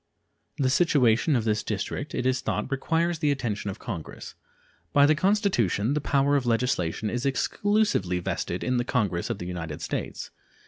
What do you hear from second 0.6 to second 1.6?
situation of